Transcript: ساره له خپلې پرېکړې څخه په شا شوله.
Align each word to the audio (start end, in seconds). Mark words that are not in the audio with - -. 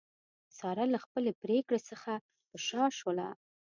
ساره 0.57 0.85
له 0.93 0.99
خپلې 1.05 1.31
پرېکړې 1.43 1.79
څخه 1.89 2.11
په 2.49 2.57
شا 2.67 2.83
شوله. 2.99 3.27